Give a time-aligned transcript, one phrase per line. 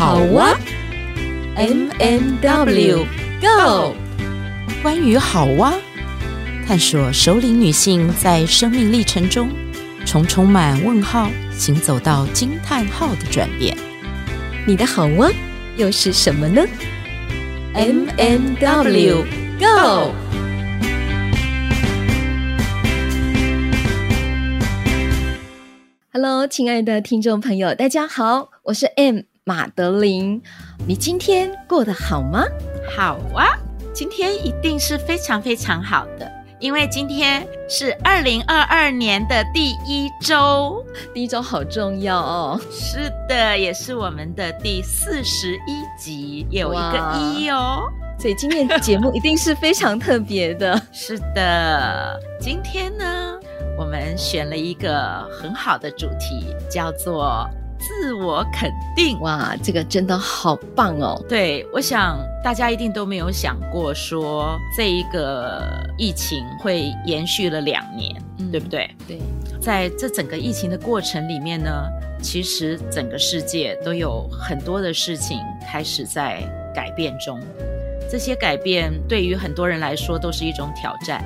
[0.00, 0.58] 好哇
[1.56, 3.04] ，M M W
[3.38, 3.94] Go，
[4.82, 5.74] 关于好哇，
[6.66, 9.50] 探索首领女性在生命历程中
[10.06, 13.76] 从充满问号行走到惊叹号的转变。
[14.66, 15.30] 你的好哇
[15.76, 16.64] 又是什么呢
[17.74, 19.24] ？M&W
[19.58, 20.14] Go。
[26.10, 30.40] Hello，亲爱的听众朋友，大家好，我是 M 马德琳。
[30.86, 32.44] 你今天过得好吗？
[32.96, 33.48] 好啊，
[33.92, 42.60] 今天一定是非常非常好的，因为今天是二零二二年的第一周，第一周好重要哦。
[42.70, 47.82] 是的，也是我们的第四十一集，有一个一哦，
[48.20, 50.80] 所以今天的节目一定是非常特别的。
[50.92, 53.36] 是的，今天呢，
[53.76, 59.18] 我们选了一个很好的主题，叫做自我肯定。
[59.20, 61.20] 哇，这个真的好棒哦！
[61.28, 65.62] 对，我想大家一定都没有想过说这一个
[65.98, 68.88] 疫情会延续了两年，嗯，对不对？
[69.08, 69.18] 对，
[69.60, 71.70] 在这整个疫情的过程里面呢，
[72.22, 76.42] 其实整个世界都有很多的事情开始在
[76.74, 77.40] 改变中。
[78.10, 81.24] 这些改变对于很多人来说都是一种挑战。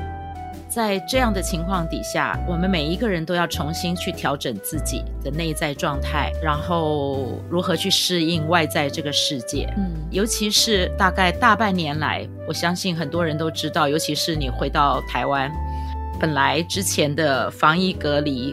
[0.74, 9.72] 在这样的情况底下，我们每一个人都要重新去调整自己的内在状态，然后如何去适应外在这个世界。
[9.76, 15.48] 嗯，尤其是大概大半年来，我相信很多人都知道，尤其是你回到台湾，
[16.18, 18.52] 本来之前的防疫隔离，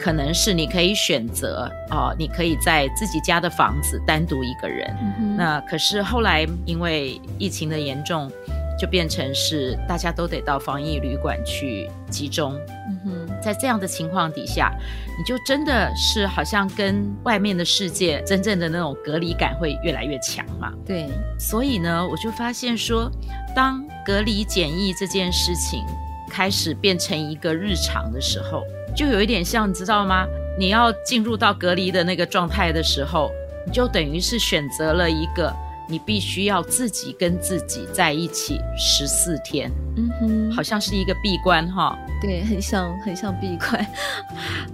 [0.00, 4.90] 可能是你可以选择哦，你可以在自己家的房子单独一个人。
[5.20, 5.36] 嗯。
[5.36, 8.32] 那可是后来因为疫情的严重。
[8.78, 12.54] 就变成是大家都得到防疫旅馆去集中。
[12.88, 14.72] 嗯哼，在这样的情况底下，
[15.18, 20.72] 你就真的是好像跟外面的世界真正的那种隔离感会越来越强嘛。
[20.86, 23.10] 对，所以呢，我就发现说，
[23.54, 25.84] 当隔离检疫这件事情
[26.30, 28.62] 开始变成一个日常的时候，
[28.94, 30.26] 就有一点像，你知道吗？
[30.58, 33.30] 你要进入到隔离的那个状态的时候，
[33.66, 35.54] 你就等于是选择了一个。
[35.88, 43.86] 你必须要自己跟自己在一起十四天，嗯哼，好像是一个闭关哈，对，很像很像闭关，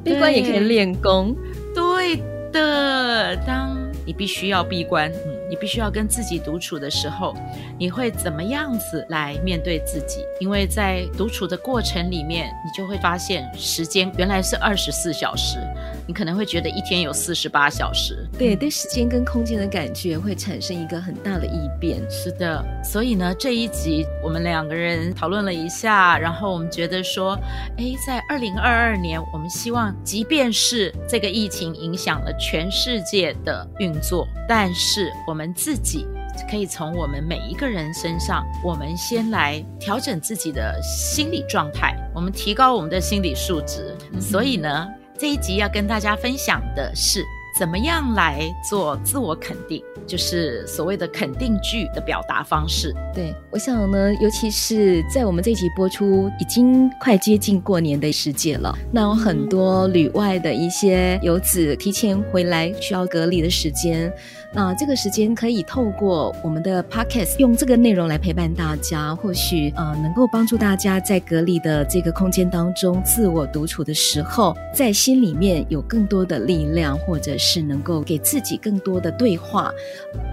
[0.02, 1.34] 闭关也可以练功，
[1.74, 2.16] 对
[2.52, 5.10] 的，当你必须要闭关。
[5.46, 7.36] 你必须要跟自己独处的时候，
[7.78, 10.20] 你会怎么样子来面对自己？
[10.40, 15.58] 因为在独处的过程里面，你就会发现时间原来是二十四小时，
[16.08, 18.26] 你可能会觉得一天有四十八小时。
[18.38, 22.00] 对，对时间跟空间的感觉会产生一个很大的异变。
[22.10, 27.38] 是的，所以呢，这一集我们两个人讨论了一下，然后我们觉得说，
[27.76, 35.34] 哎，在二零二二年，我们希望，即便是这个疫情影响了全世界的运作，但是我。
[35.34, 36.06] 们自己
[36.48, 43.96] 可以从我们每一个人身上，我们先来调整自己的心理状态，我们提高我们的心理素质。
[44.12, 44.88] 嗯、所以呢，
[45.24, 47.24] 这一集要跟大家分享的是，
[47.58, 52.94] 怎么样来做自我肯定，就是所谓的肯定句的表达方式。
[53.14, 64.12] 对，我想呢，尤其是在我们这一集播出已经快接近过年的时节了，那有很多旅外的一些游子提前回来需要隔离的时间。
[64.56, 79.72] 那这个时间可以透过我们的 podcast 用这个内容来陪伴大家，或许呃能够帮助大家在隔离的这个空间当中自我独处的时候，在心里面有更多的力量，或者是能够给自己更多的对话，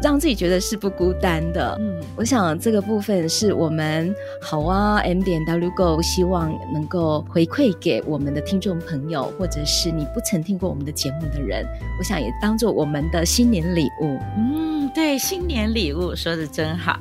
[0.04, 1.76] 让自己觉得是不孤单的。
[1.80, 11.66] 嗯，我想这个部分是我们好啊 M 点 W Go 希望能够回馈给我们的听众朋友，或者是你不曾听过我们的节目的人，
[11.98, 14.11] 我想也当做我们的新年礼物。
[14.38, 17.00] 嗯，对，新年礼物说的真好。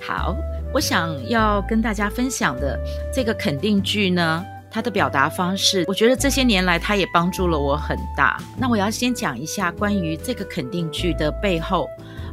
[0.00, 0.36] 好，
[0.72, 2.78] 我想要跟大家分享的
[3.12, 8.38] 这个肯定句呢，它的表达方式，我觉得这些年来它也帮助了我很大。
[8.56, 11.88] 那我要先讲一下关于这个肯定句的背后。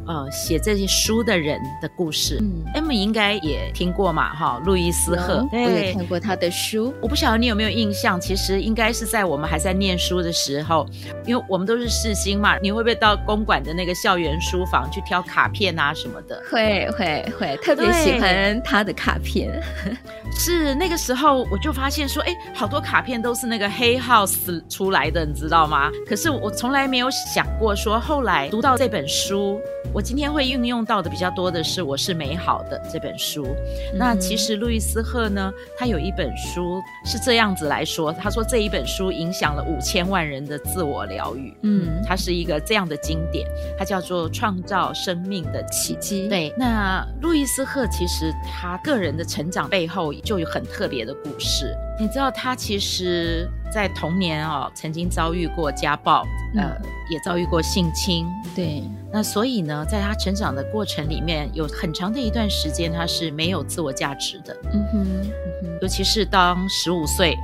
[0.07, 6.93] 呃，写这些书的人的故事，嗯，M 应该也听过嘛，哈，路易斯赫，我也看过他的书。
[7.01, 10.87] 我不晓得你有没有印象，其实应该是在我们还在念书的时候，
[11.25, 16.39] 因为我们都是世新嘛，你会不会到公馆的那个校园书房去挑卡片啊什么的？
[16.51, 19.59] 会会会，特别喜欢他的卡片。
[20.37, 25.89] 是那个时候我就发现说，哎，好多卡片都是那个黑 house 出来的，你知道吗？
[26.07, 29.59] 可是我从来没有想过说，后来读到这本书。
[29.95, 33.45] 我今天会运用到的比较多的是《我是美好的》这本书。
[33.93, 41.55] 嗯、那其实路易斯赫呢，他有一本书是这样子来说，他说这一本书影响了五千万人的自我疗愈。
[41.61, 43.47] 嗯，它是一个这样的经典，
[43.79, 46.25] 它叫做《创造生命的奇迹》。
[46.27, 51.73] 对，那路易斯赫其实他个人的成长背后就有很特别的故事。
[51.97, 58.27] 你知道他其实，在童年哦，曾经遭遇过家暴，嗯、呃，也遭遇过性侵。
[58.53, 58.83] 对，
[59.13, 64.55] 那所以呢，在他成长的过程里面，有很长的一段时间，他是没有自我价值的。
[64.73, 65.31] 嗯哼，嗯
[65.61, 67.37] 哼，尤其是当十五岁，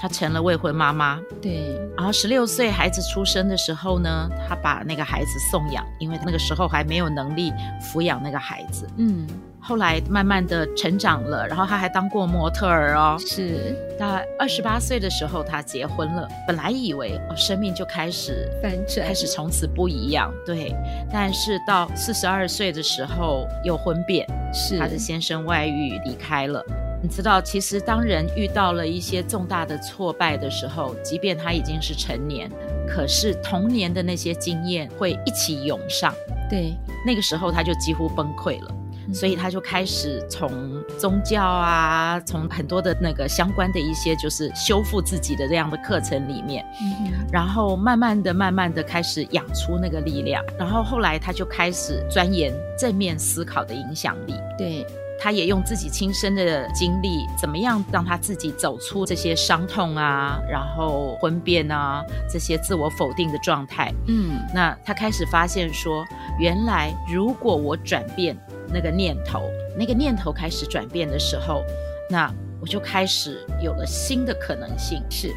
[0.00, 1.20] 他成了未婚妈妈。
[1.42, 7.52] 对，然后十六岁孩子出生的时候呢，她把那个孩子送养，因为那个时候还没有能力
[7.82, 8.88] 抚养那个孩子。
[8.96, 9.26] 嗯。
[9.62, 13.18] 后来慢慢的成长了，然后她还当过模特儿哦。
[13.18, 16.26] 是，到二十八岁的时候，她结婚了。
[16.46, 18.48] 本来以为哦，生命就开始
[18.96, 20.32] 开始从此不一样。
[20.46, 20.74] 对，
[21.12, 26.64] 但是到四十二岁的时候又婚变，是她的先生外遇离开了。
[27.02, 32.50] 你知道，其实当人遇到了一些重大的挫败的时候，即便他已经是成年，
[32.86, 36.14] 可是童年的那些经验会一起涌上。
[36.48, 36.74] 对，
[37.06, 38.74] 那个时候他就几乎崩溃了。
[39.12, 54.34] 所以他就开始从宗教啊，从很多的那个相关的一些就是修复自己的这样的课程里面，嗯，然后慢慢的、慢慢的开始养出那个力量，然后后来他就开始钻研正面思考的影响力。
[54.56, 54.86] 对，
[55.20, 63.92] 他也用自己亲身的经历，怎么样让他自己走出这些伤痛啊，然后婚变啊这些自我否定的状态。
[64.08, 66.04] 嗯，那他开始发现说，
[66.38, 68.36] 原来如果我转变。
[68.72, 71.64] 那个念头，那个念头开始转变的时候，
[72.08, 75.34] 那我就开始有了新的可能性，是，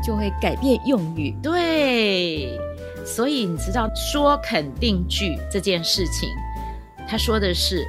[0.00, 1.36] 就会改变用语。
[1.42, 2.56] 对，
[3.04, 6.28] 所以你知道说肯定句这件事情，
[7.08, 7.84] 他说的是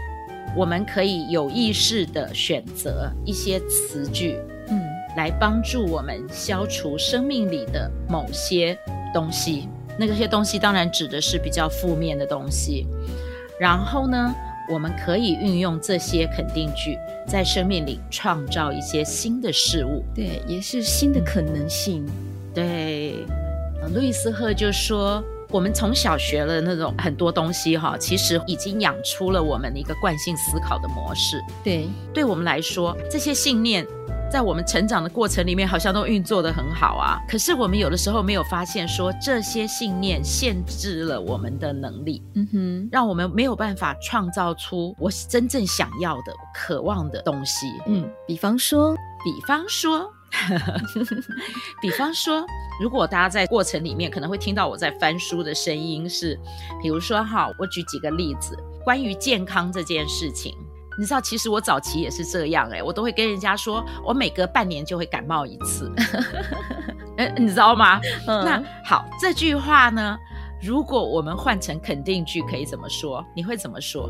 [0.55, 4.37] 我们可以有意识的选择一些词句，
[4.67, 4.81] 嗯，
[5.15, 8.77] 来帮助我们消除生命里的某些
[9.13, 9.69] 东西。
[9.97, 12.87] 那些东西当然指的是比较负面的东西，
[13.59, 14.33] 然后呢，
[14.71, 16.97] 我们可以运用这些肯定句，
[17.27, 22.05] 在生命里创造一些新的事物，对，也是新的可能性。
[22.53, 23.25] 对，
[23.93, 31.43] 路易斯赫就说，我们从小学了那种很多东西，哈，其实已经养出了我们的一个惯性思考的模式。
[31.63, 33.85] 对，对我们来说，这些信念。
[34.31, 37.17] 在我们成长的过程里面，好像都运作的很好啊。
[37.27, 47.65] 可是我们有的时候没有发现，说这些信念限制了我们的能力，嗯哼，让我们没有办法创造出我真正想要的、渴望的东西。
[47.87, 48.93] 嗯，比方说，
[49.23, 50.07] 比方说，
[51.81, 52.45] 比方说，
[52.81, 56.39] 如果大家在过程里面可能会听到我在翻书的声音，是，
[56.81, 60.55] 比如说哈，我举几个例子，关于健康这件事情。
[60.97, 65.89] 你知道，其实我早期也是这样哎，我都会跟人家说，我每隔半年就会感冒一次，
[67.17, 68.01] 哎， 你知道吗？
[68.27, 68.43] 嗯。
[68.43, 70.17] 那好，这句话呢，
[70.61, 73.25] 如果我们换成肯定句，可以怎么说？
[73.33, 74.09] 你会怎么说？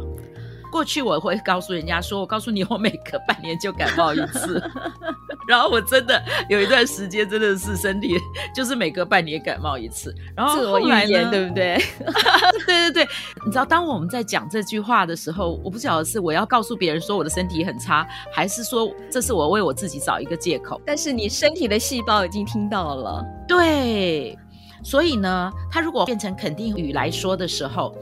[0.71, 4.62] 过去我会告诉人家说，我告诉你，我每隔半年就感冒一次，
[5.48, 8.16] 然后我真的有一段时间真的是身体
[8.56, 11.81] 就是每隔半年感冒一次，然后后来呢，对不对？
[12.66, 13.10] 对对对，
[13.45, 20.80] 你知道，当我们在讲这句话的时候，我不晓得是我要告诉别人说我的身体很差，还是说这是我为我自己找一个借口。
[20.86, 24.38] 但是你身体的细胞已经听到了，对，
[24.83, 27.95] 所以呢，它如果变成肯定语来说的时候，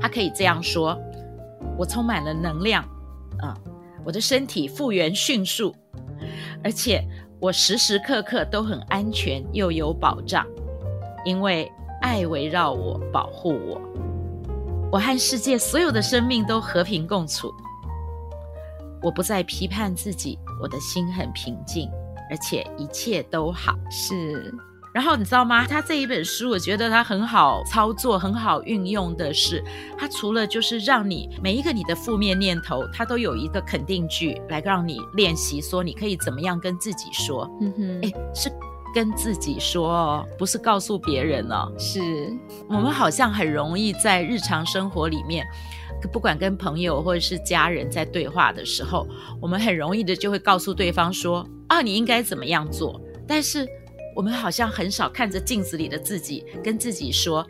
[0.00, 0.98] 它可以这样说。
[1.76, 2.82] 我充满了能量，
[3.40, 3.56] 啊，
[4.04, 5.74] 我的身体复原迅速，
[6.62, 7.02] 而且
[7.40, 10.46] 我时时刻刻都很安全又有保障，
[11.24, 11.70] 因为
[12.02, 13.80] 爱围绕我，保护我。
[14.92, 17.52] 我和世界所有的生命都和平共处，
[19.02, 21.88] 我不再批判自己，我的心很平静，
[22.28, 23.74] 而且一切都好。
[23.90, 24.52] 是。
[24.92, 25.66] 然后你知道吗？
[25.66, 29.62] 他这一本书，我觉得他很好操作、很好运用的是，
[29.96, 37.48] 它除了就是让你每一个你的负面念头，它都有一个肯定句来让你练习，说你可以怎么样跟自己说。
[37.60, 38.50] 嗯哼，哎，是
[38.92, 41.72] 跟自己说哦，不是告诉别人哦。
[41.78, 42.00] 是
[42.68, 45.46] 我们好像很容易在日常生活里面，
[46.12, 49.06] 不管跟朋友或者是家人在对话的时候，
[49.40, 53.64] 我们很容易的就会告诉对方说啊，你应该怎么样做，但是。
[54.20, 57.42] 我们好像很少看着镜子里的自己，跟自己说：“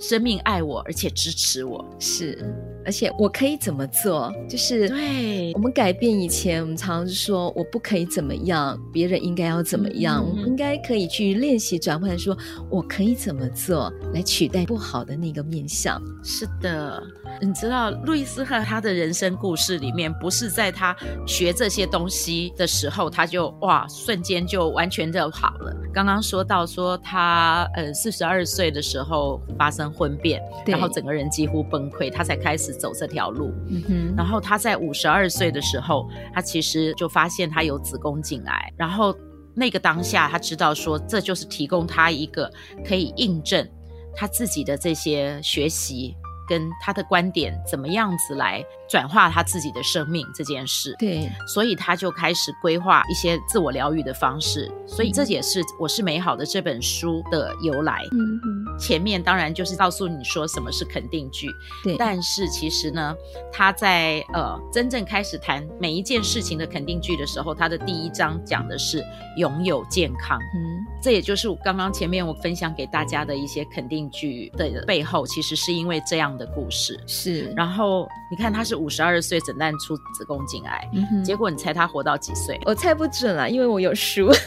[0.00, 1.84] 生命爱我，而且支持我。
[1.98, 2.42] 是，
[2.84, 4.32] 而且我可以怎么做？
[4.48, 12.36] 就是对，我们改变以前，我们常常是说我不可以怎么样，别人应该要怎么样，嗯、我们应该可以去练习转换，说
[12.70, 16.00] 我可以怎么做来取代不好的那个面相。
[16.24, 17.02] 是的。
[17.42, 20.94] 你知道路易斯和他的人生故事里面，不是在他
[21.26, 25.74] 学这些东西的时候，他就哇瞬间就完全就好了。
[25.92, 33.52] 刚刚说到说他呃四十二岁的时候发生婚变，然后整个人几乎崩溃，他才开始走这条路。
[33.68, 34.14] 嗯哼。
[34.16, 39.14] 然后他在五十二岁的时候，他其实就发现他有子宫颈癌，然后
[39.54, 42.50] 那个当下他知道说这就是提供他一个
[42.84, 43.68] 可以印证
[44.14, 46.14] 他自己的这些学习。
[46.48, 58.02] 跟他的观点怎么样子来转化他自己的生命这件事，对，所以他就开始规划一些自我疗愈的方式，所以这也是《我是美好的》这本书的由来。
[58.10, 61.48] 嗯嗯，前面当然就是告诉你说什么是肯定句，
[61.84, 63.14] 对，但是其实呢，
[63.52, 69.04] 他在呃真正开始谈每一件事情的肯定句的时候，他的第一章讲的是
[69.36, 70.36] 拥有健康。
[70.36, 76.98] 嗯，这也就是我刚刚前面我分享给大家的一些肯定句的背后，其实是因为这样的故事。
[77.06, 78.79] 是，然后你看他是。
[78.80, 82.58] 五十二岁诊断出子宫颈癌，嗯、结果你猜他活到几岁？
[82.64, 84.30] 我猜不准了，因为我有书。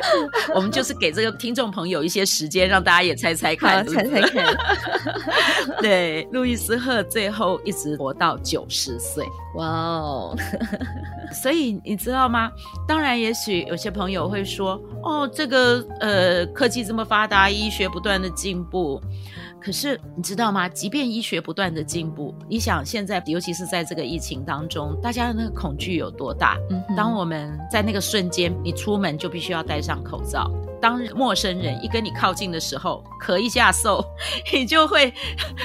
[0.54, 4.46] 我们就是给这个听众朋友一些时间，让大家也猜猜看，猜猜看。
[5.80, 9.24] 对，路易斯赫最后一直活到九十岁，
[9.56, 10.36] 哇哦！
[11.42, 12.50] 所以你知道吗？
[12.86, 19.00] 当然，也许有些朋友会说：“哦，这个呃，科技这么发达，医学不断的进步。”
[19.58, 20.68] 可是你知道吗？
[20.68, 26.56] 即便医学不断的进步，你想现在，尤其是在这个疫情当中，大家的那个恐惧有多大？
[26.70, 30.50] 嗯，当我们在那个瞬间，你出门就必须要戴上口罩。
[30.80, 34.04] 当陌生人一跟你靠近的时候，咳一下嗽，
[34.52, 35.12] 你就会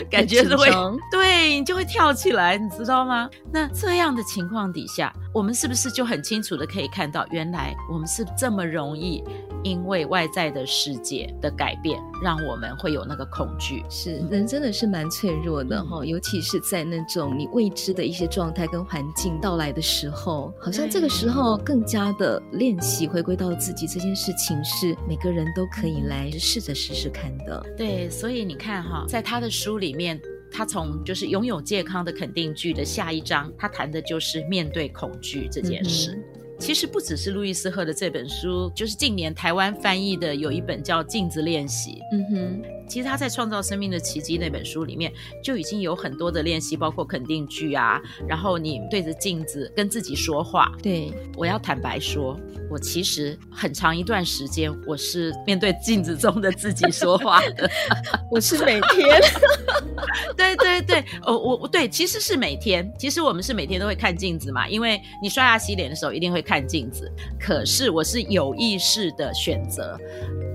[0.10, 0.70] 感觉是会，
[1.12, 3.30] 对，你就会跳起来，你知道吗？
[3.52, 9.24] 那这样的情况底下，我们是不是就很清楚的可以看到，原来我们是这么容易
[9.64, 13.84] 因为外在的世界的改变，让我们会有那个恐惧？
[13.90, 24.96] 是，人真的是蛮脆弱的哈，嗯、尤其是在那种你未知的一些状态跟环境到来的时候，好像这个时候更加的练习回归到自己这件事情是。
[25.08, 30.20] 每个人都可以来试着试试看的，对，所以你看哈，在他的书里面，
[30.52, 36.18] 他从就是拥有健康的肯定句的下一章，他谈的就是面对恐惧这件事。
[36.62, 41.94] 其实不只是路易斯赫的这本书，就是近年台湾翻译的有一本叫《镜子练习》。
[42.14, 45.12] 嗯哼，其实他在《创造生命的奇迹》那本书里面
[45.44, 50.72] 就已经有很多的练习，包括肯定句啊，然后你对着镜子跟自己说话。
[50.84, 57.68] 对，我要坦白说，我其实很长一段时间我是面对镜子中的自己说话的。
[58.30, 59.20] 我是每天。
[60.36, 66.52] 对对对，哦，我我对，其实是每天，其实我们是每天都会看镜子嘛，因为你刷牙洗脸的时候一定会看。
[66.52, 69.98] 看镜子，可是我是有意识的选择。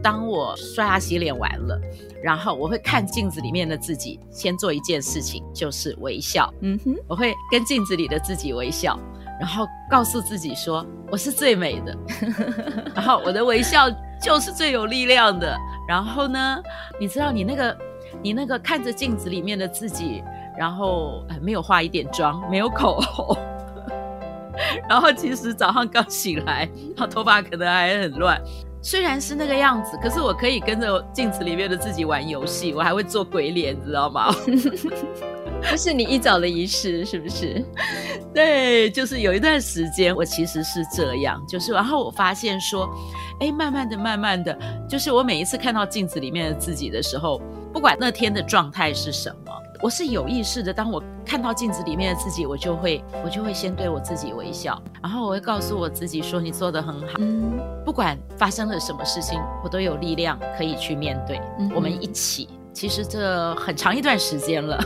[0.03, 1.81] 当我刷牙洗脸完了，
[2.27, 6.53] 然后我会看镜子里面的自己，先做一件事情，就是微笑。
[6.61, 8.99] 嗯哼，我会跟镜子里的自己微笑，
[9.39, 11.97] 然后告诉自己说我是最美的，
[12.97, 13.89] 然后我的微笑
[14.21, 15.57] 就是最有力量的。
[15.87, 16.61] 然后呢，
[16.99, 17.79] 你知道你那个
[18.21, 20.21] 你那个看着镜子里面的自己，
[20.59, 23.39] 然后，呃，没有化一点妆，没有口红。
[24.91, 28.43] 然后其实早上刚醒来，然后头发可能还很乱。
[28.89, 34.33] 虽然是那个样子，可是我可以跟着镜子里面的自己玩游戏，我还会做鬼脸，知道吗？
[35.61, 37.65] 这是你一早的仪式，是不是？
[38.33, 42.89] 对，就是有一段时间我其实是这样，就是然后我发现说，
[43.41, 44.57] 哎，慢慢的、慢慢的，
[44.89, 49.56] 就是我每一次看到镜子里面的自己的时候，不管那天的状态是什么。
[49.83, 61.41] 我是有意识的，当我看到镜子里面的自己，我就会，我就会先对我自己微笑，然后我会告诉我自己说：“你做的很好。”嗯，不管发生了什么事情，我都有力量可以去面对。
[61.59, 64.79] 嗯，我们一起，其实这很长一段时间了。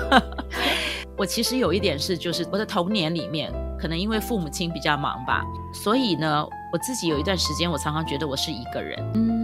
[1.17, 8.99] 我其实有一点是，就是我的童年里面，可能因为父母亲比较忙吧，所以呢，我自己有一段时间，我常常觉得我是一个人。
[9.15, 9.40] 嗯。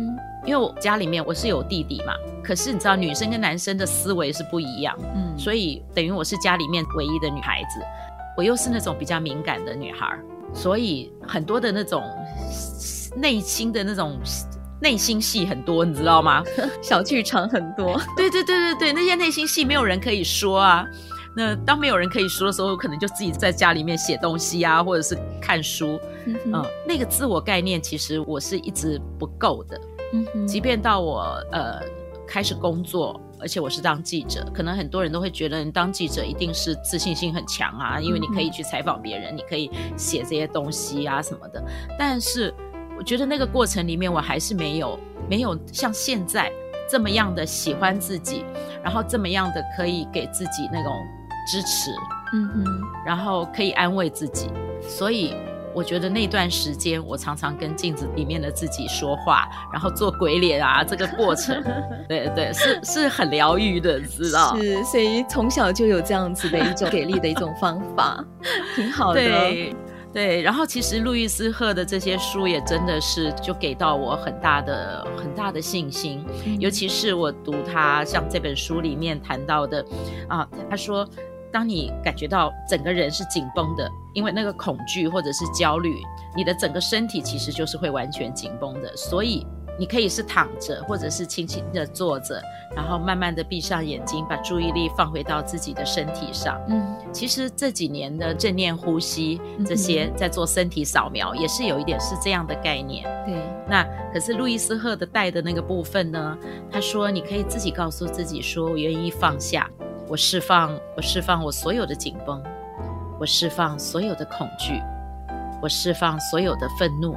[0.47, 7.81] 因为我家里面我是有弟弟嘛，可是你知道女生跟男生的思维是不一样，嗯，所以等于我是家里面唯一的女孩子，
[8.37, 10.17] 我又是那种比较敏感的女孩，
[10.55, 12.03] 所以很多的那种
[13.17, 14.17] 内心的那种
[14.81, 16.45] 内心戏很多，你知道吗？
[16.81, 20.87] 小剧场很多， 对对对对对，那些内心戏没有人可以说啊。
[21.39, 29.79] 那当没有人可以说的时候，我可能就自己在家里面写东西啊，或者是看书，嗯那个自我概念其实我是一直不够的。
[30.13, 31.21] 嗯哼，即便到我
[31.53, 31.81] 呃
[32.27, 33.21] 开始工作。
[33.39, 41.63] 而且我是当记者，可能很多人都会觉得，你当记者一定是自信心很强啊，因为你可以去采访别人，嗯、你可以写这些东西啊什么的。
[41.99, 42.53] 但是
[42.97, 44.99] 我觉得那个过程里面，我还是没有
[45.29, 46.51] 没有像现在
[46.91, 48.43] 这么样的喜欢自己，
[48.83, 50.91] 然后这么样的可以给自己那种
[51.47, 51.91] 支持，
[52.33, 52.65] 嗯哼，
[53.05, 54.49] 然后可以安慰自己，
[54.81, 55.35] 所以。
[55.77, 61.63] 我觉得那段时间，我常常跟镜子里面的自己说话，然后做鬼脸啊，这个过程，
[62.09, 64.57] 对对，是是很疗愈的，知道？
[64.57, 68.25] 是，所以从小就有这样子的一种给力的一种方法，
[68.75, 69.21] 挺好的。
[69.21, 69.77] 对
[70.15, 79.85] 对，然后其实路易斯赫的这些书也真的是就给到我很大的很大的信心，嗯、尤其是我读他像这本书里面谈到的
[80.27, 81.07] 啊，他说。
[81.57, 86.03] 当你感觉到整个人是紧绷的，因为那个恐惧或者是焦虑，
[86.37, 88.95] 你的整个身体其实就是会完全紧绷的。
[88.95, 89.47] 所以
[89.79, 92.39] 你可以是躺着，或者是轻轻的坐着，
[92.77, 96.61] 然后慢慢的闭上眼睛，把注意力放回到自己的身体上。
[96.69, 103.03] 嗯，其实这几年的正念呼吸这些在做身体扫描，也是有一点是这样的概念。
[103.25, 103.35] 对，
[103.67, 103.83] 那
[104.13, 106.37] 可是路易斯赫的带的那个部分呢？
[106.71, 109.67] 他说你可以自己告诉自己说，我愿意放下。
[110.09, 112.41] 我释放，我释放我所有的紧绷，
[113.19, 114.81] 我释放所有的恐惧，
[115.61, 117.17] 我释放所有的愤怒，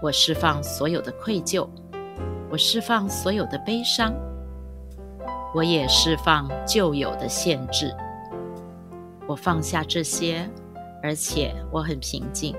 [0.00, 1.68] 我释放所有的愧疚，
[2.50, 4.14] 我释放所有的悲伤，
[5.52, 7.92] 我也释放旧有的限制。
[9.26, 10.48] 我放下这些，
[11.02, 12.54] 而且我很平静。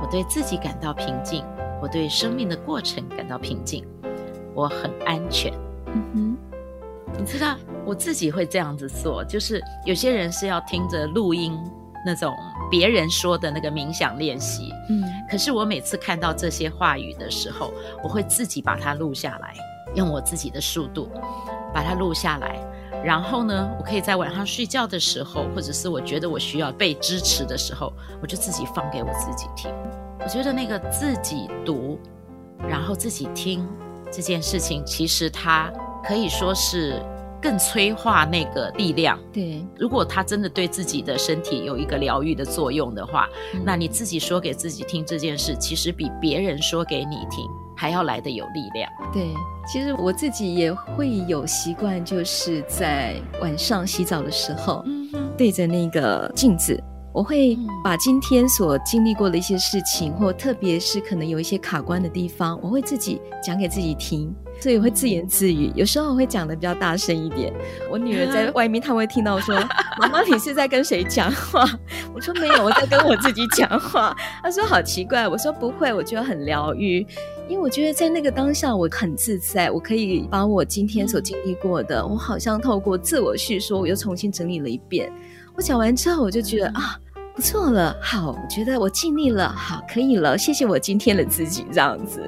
[0.00, 1.44] 我对自己感到平静，
[1.82, 3.84] 我对生命的过程感到平静，
[4.54, 5.52] 我很安全。
[5.86, 6.47] 嗯哼。
[7.16, 11.58] 你知道我自己会这样子做，就是有些人是要听着录音
[12.04, 12.34] 那种
[12.70, 17.72] 别人说的那个冥想练习，嗯，可是我每次看到这些话语的时候，
[18.02, 19.54] 我会自己把它录下来，
[19.94, 21.10] 用我自己的速度
[21.74, 22.60] 把它录下来，
[23.02, 29.72] 然后呢，我可以在晚上睡觉的时候，或者是我觉得我需要被支持的时候，我就自己放给我自己听。
[30.20, 31.98] 我觉得那个自己读，
[32.68, 33.66] 然后自己听
[34.12, 35.72] 这件事情，其实它。
[36.08, 36.94] 可以说是
[37.40, 39.18] 更催化那个力量。
[39.30, 47.46] 对，如果他真的对自己的身体有一个疗愈的作用的话，嗯，那你自己说给自己听这件事，其实比别人说给你听
[47.76, 48.90] 还要来得有力量。
[49.12, 49.28] 对，
[49.70, 56.82] 其实我自己也会有习惯，就是在晚上洗澡的时候，嗯，对着那个镜子。
[57.12, 65.72] 我会把今天所经历过的一些事情，或特别是可能有一些卡关的地方，我会自己讲给自己听，所以会自言自语。
[65.74, 67.52] 有时候我会讲的比较大声一点。
[67.90, 69.54] 我女儿在 外面，她会听到说
[69.98, 71.64] ：“妈妈，你是在跟谁讲话？”
[72.14, 77.06] 我说：“没有，我在跟我自己讲话。”她说：“好奇怪。”我说：“不会，我觉得很疗愈，
[77.48, 85.12] 因为我觉得在那个当下我很自在，我可以把我今天所经历过的，我好像透过自我叙说，我又重新整理了一遍。
[85.54, 86.98] 我讲完之后，我就觉得啊。”
[87.38, 92.20] 不错了，好，我觉得我尽力了，好，可以了，谢谢我今天的自己，这样子，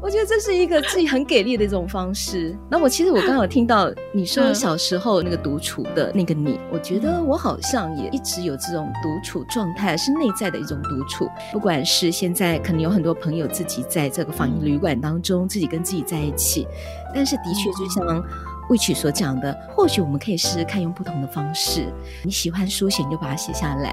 [0.00, 2.56] 我觉得这是一个自己很给力的一种方式。
[2.70, 11.28] 那我其实我刚好听到你说小时候那个独处的那个你，我觉得我好像也一直有这种独处状态，是内在的一种独处。
[11.52, 16.66] 不管是现在可能有很多朋友自己在这个防疫旅馆当中，自己跟自己在一起，
[17.14, 18.22] 但是的确就像。
[18.70, 21.92] 魏曲所讲的，或许我们可以试试看用不同的方式。
[22.22, 23.92] 你喜欢书写，你就把它写下来；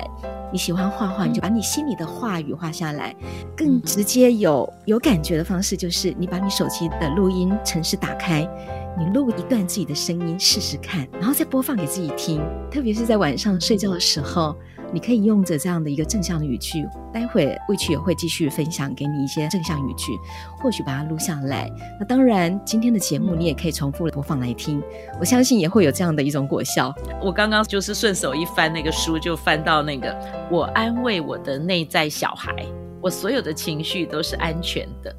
[0.51, 3.15] 你喜欢画画，你就把你心里的话语画下来。
[3.55, 8.47] 更直接有有感觉的方式，就是你把你手机的录音程式打开，
[8.97, 12.41] 你录一段自己的声音试试看，然后再播放给自己听。
[12.71, 14.55] 特别是在晚上睡觉的时候。
[14.91, 20.13] 你可以用着这样的一个正向的语句，待会魏曲也会继续分享给你一些正向语句，
[20.57, 21.71] 或许把它录下来。
[21.99, 24.81] 那当然，今天的节目你也可以重复播放来听，
[25.19, 26.91] 我相信也会有这样的一种果效。
[27.21, 30.17] 我刚刚就是顺手一翻那个书，就翻到那个
[30.49, 32.65] “我安慰我的内在小孩，
[32.99, 35.15] 我所有的情绪都是安全的，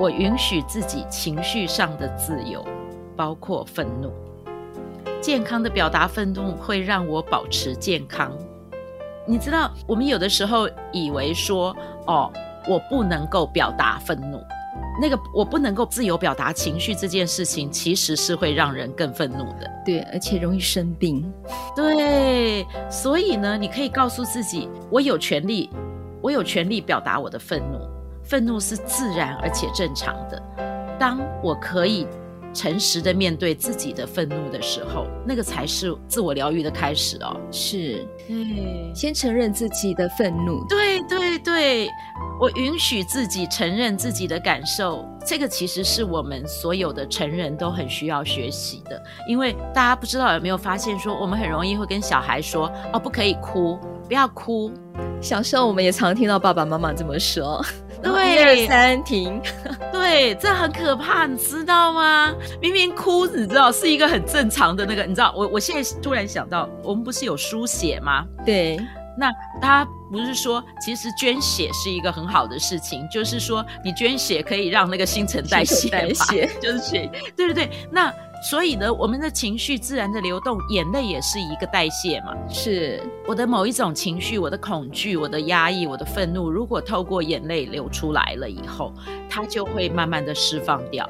[0.00, 2.66] 我允许自己情绪上的自由，
[3.16, 4.12] 包括愤怒。
[5.20, 8.30] 健康的表达愤怒会让我保持健康。”
[9.26, 11.76] 你知道，我们有的时候以为说，
[12.06, 12.30] 哦，
[12.68, 14.40] 我不能够表达愤怒，
[15.02, 19.68] 那个我不能够自由表达情绪这件事情，其实是会让人更愤怒的。
[19.84, 21.28] 对，而且容易生病。
[21.74, 25.70] 对，所以呢，你可以告诉自己，我有权利，
[26.22, 27.80] 我有权利表达我的愤怒，
[28.22, 30.40] 愤怒是自然而且正常的。
[31.00, 32.06] 当我可以。
[32.56, 37.36] 诚实的面对自己的愤怒的时候，那个才是自我疗愈的开始哦。
[37.50, 40.64] 是，对，先承认自己的愤怒。
[40.68, 41.88] 对对对，
[42.40, 49.00] 我允许自己承认自己的感受，这个其实是我们所有的成人都很需要学习的。
[49.28, 54.72] 因为大家不知道有没有发现说，说我们很容易会跟小孩说：“哦，不可以哭，不要哭。”
[55.20, 57.64] 小时候我们也常听到爸爸妈妈这么说。
[58.02, 59.40] 对，一二三停。
[59.92, 62.34] 对，这很可怕，你知道吗？
[62.60, 68.24] 明明哭，你知道是一个很正常的那个，你知道，我我现在突然想到，我们不是有输血吗？
[68.44, 68.78] 对，
[69.18, 69.30] 那
[69.60, 78.12] 他不是说，其实捐血是一个很好的事情，就是说你捐血可以让那个新陈代谢，代谢 就是血，对对对，那。
[78.42, 82.34] 所以呢，我们的情绪自然的流动，眼泪也是一个代谢嘛。
[82.48, 88.92] 是我的某一种情绪，我的恐惧，我的压抑，我的愤怒，如果透过眼泪流出来了以后，
[89.28, 91.08] 它就会慢慢的释放掉。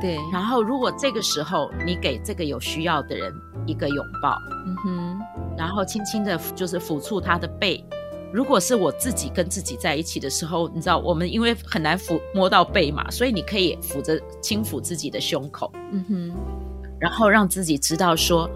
[0.00, 0.18] 对。
[0.30, 3.32] 然后，如果这个时候你给这个有需要的人
[3.66, 4.36] 一个拥抱，
[4.66, 5.18] 嗯哼，
[5.56, 7.82] 然后轻轻的，就是抚触他的背。
[8.32, 15.72] 如果是我自己跟自己在一起的时候，你知道，我们因为很难抚摸到背嘛，所以你可以抚着轻抚自己的胸口。
[15.90, 16.65] 嗯哼。
[16.98, 18.48] 然后让自己知道说，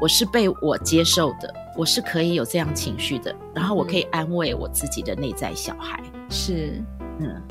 [0.00, 3.34] 我是被我接受的，我是可以有这样情绪的。
[3.54, 6.82] 然后我可以安慰我自己的内在小孩，是，
[7.20, 7.42] 嗯，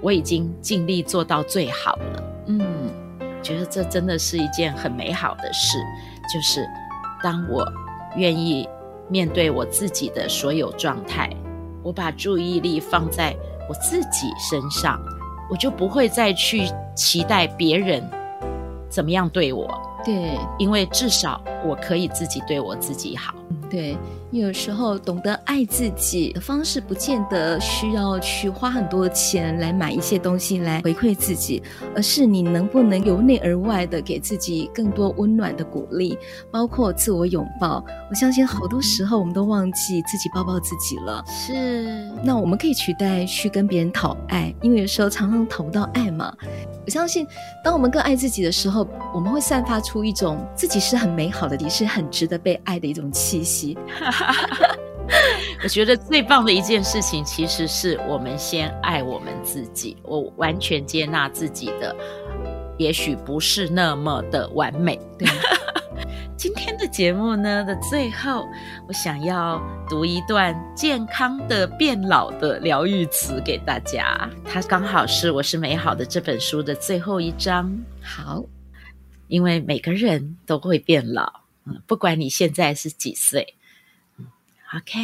[0.00, 2.22] 我已经尽力做到最好了。
[2.46, 2.90] 嗯，
[3.42, 5.78] 觉得这真的是一件很美好的事，
[6.32, 6.66] 就是
[7.22, 7.66] 当我
[8.16, 8.68] 愿意
[9.08, 11.30] 面对我自己的所有状态，
[11.82, 13.34] 我把注意力放在
[13.68, 15.00] 我自己身上，
[15.50, 18.02] 我就不会再去期待别人。
[18.90, 19.66] 怎么样对我？
[20.04, 23.32] 对，因为至少我可以自己对我自己好。
[23.68, 23.96] 对，
[24.32, 31.62] 有时候懂得爱自己的方式，不见得需要去花很多钱来买一些东西来回馈自己，
[31.94, 36.18] 而是你能不能由内而外的给自己更多温暖的鼓励，
[36.50, 37.84] 包括自我拥抱。
[38.08, 41.22] 我相信好多时候我们都忘记自己抱抱自己了。
[41.28, 46.34] 是，那我们可以取代去跟别人讨爱，因为有时候常常讨不到爱嘛。
[46.84, 47.24] 我相信，
[47.62, 48.84] 当我们更爱自己的时候，
[49.14, 53.76] 我们会散发出一种自己是很美好的，也是很值得被爱的一种气息。
[55.62, 59.96] 我觉得最棒的一件事情，其实是我们先爱我们自己。
[60.02, 61.94] 我完全接纳自己的，
[62.78, 64.98] 也许不是那么的完美。
[65.18, 65.28] 对。
[66.36, 68.48] 今天的节目呢的最后，
[68.88, 74.26] 我想要读一段健康的变老的疗愈词给大家。
[74.42, 77.70] 它刚好是《我是美好的》这本书的最后一章。
[78.02, 78.42] 好，
[79.28, 81.30] 因为每个人都会变老，
[81.86, 83.54] 不管你现在是几岁
[84.76, 84.98] ，，OK。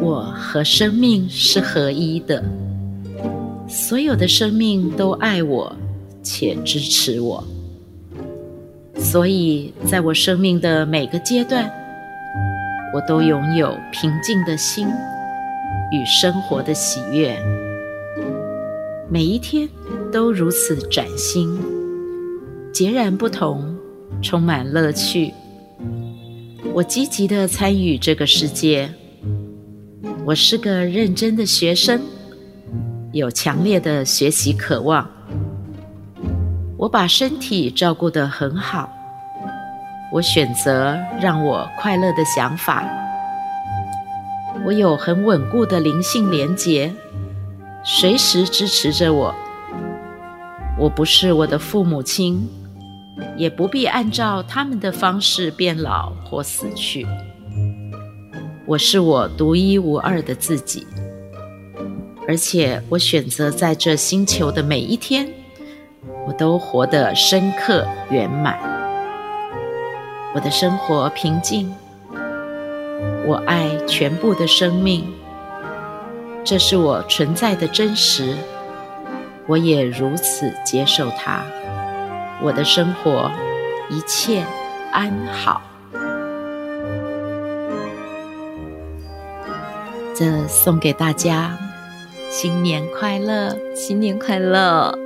[0.00, 2.44] 我和生命是合一的，
[3.68, 5.74] 所有的生命都爱我
[6.22, 7.42] 且支持我。
[8.98, 11.70] 所以，在我生命的每个阶段，
[12.94, 14.88] 我都拥有平静的心
[15.92, 17.38] 与生活的喜悦。
[19.10, 19.68] 每一天
[20.10, 21.56] 都如此崭新，
[22.76, 23.74] 截然不同，
[24.20, 25.32] 充满乐趣。
[26.74, 28.92] 我积极地参与这个世界。
[30.26, 31.98] 我是个认真的学生，
[33.12, 35.10] 有强烈的学习渴望。
[36.76, 38.92] 我把身体照顾得很好，
[40.12, 42.86] 我选择让我快乐的想法。
[44.66, 46.92] 我有很稳固的灵性连结，
[47.82, 49.34] 随时支持着我。
[50.78, 52.46] 我不是我的父母亲，
[53.36, 57.06] 也不必按照他们的方式变老或死去。
[58.66, 60.86] 我是我独一无二的自己，
[62.26, 65.28] 而且我选择在这星球的每一天。
[66.26, 68.58] 我都活得深刻圆满，
[70.34, 71.72] 我的生活平静，
[73.24, 75.04] 我爱全部的生命，
[76.42, 78.34] 这是我存在的真实，
[79.46, 81.44] 我也如此接受它。
[82.42, 83.30] 我的生活
[83.88, 84.44] 一切
[84.92, 85.62] 安好，
[90.14, 91.56] 这送给大家，
[92.30, 95.05] 新年快乐，新年快乐。